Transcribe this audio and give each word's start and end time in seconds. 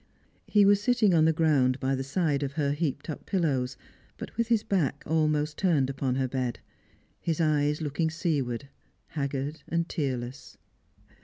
He 0.47 0.65
was 0.65 0.81
sitting 0.81 1.13
on 1.13 1.25
the 1.25 1.31
ground 1.31 1.79
by 1.79 1.93
the 1.93 2.03
side 2.03 2.41
of 2.41 2.53
her 2.53 2.71
heaped 2.71 3.07
up 3.07 3.27
pillows, 3.27 3.77
but 4.17 4.35
with 4.35 4.47
his 4.47 4.63
back 4.63 5.03
almost 5.05 5.59
turned 5.59 5.91
upon 5.91 6.15
her 6.15 6.27
bed, 6.27 6.59
his 7.19 7.39
eyes 7.39 7.83
looking 7.83 8.09
seaward, 8.09 8.67
haggard 9.09 9.61
and 9.67 9.87
tearless. 9.87 10.57